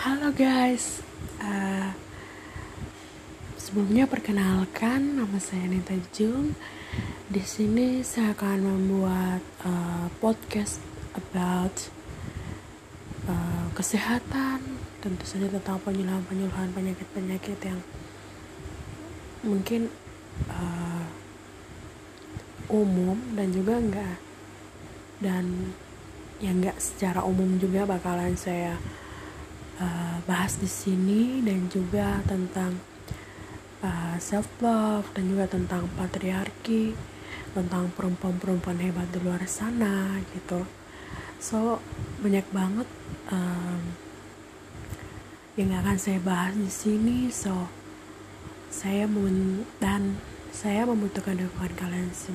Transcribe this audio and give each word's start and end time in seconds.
Halo 0.00 0.32
guys, 0.32 1.04
uh, 1.44 1.92
sebelumnya 3.60 4.08
perkenalkan 4.08 5.20
nama 5.20 5.36
saya 5.36 5.68
Nita 5.68 5.92
Jung. 6.16 6.56
Di 7.28 7.44
sini 7.44 8.00
saya 8.00 8.32
akan 8.32 8.64
membuat 8.64 9.44
uh, 9.60 10.08
podcast 10.16 10.80
about 11.12 11.92
uh, 13.28 13.68
kesehatan, 13.76 14.80
tentu 15.04 15.20
saja 15.28 15.52
tentang 15.52 15.76
penyuluhan-penyuluhan 15.84 16.72
penyakit-penyakit 16.72 17.60
yang 17.60 17.84
mungkin 19.44 19.92
uh, 20.48 21.04
umum 22.72 23.20
dan 23.36 23.52
juga 23.52 23.76
enggak. 23.76 24.16
Dan 25.20 25.76
yang 26.40 26.64
enggak 26.64 26.80
secara 26.80 27.20
umum 27.20 27.60
juga 27.60 27.84
bakalan 27.84 28.32
saya 28.32 28.80
uh, 29.80 30.20
bahas 30.28 30.60
di 30.60 30.68
sini 30.68 31.40
dan 31.40 31.66
juga 31.72 32.20
tentang 32.28 32.76
uh, 33.82 34.16
self 34.20 34.46
love 34.60 35.08
dan 35.16 35.26
juga 35.32 35.48
tentang 35.48 35.88
patriarki 35.96 36.94
tentang 37.50 37.90
perempuan-perempuan 37.98 38.78
hebat 38.78 39.10
di 39.10 39.18
luar 39.18 39.42
sana 39.50 40.22
gitu. 40.36 40.62
So 41.42 41.82
banyak 42.22 42.46
banget 42.54 42.86
um, 43.32 43.80
yang 45.58 45.74
akan 45.82 45.98
saya 45.98 46.22
bahas 46.22 46.54
di 46.54 46.70
sini. 46.70 47.18
So 47.32 47.66
saya 48.70 49.10
mun 49.10 49.66
dan 49.82 50.22
saya 50.54 50.86
membutuhkan 50.86 51.38
dukungan 51.40 51.74
kalian 51.74 52.10
semua 52.14 52.28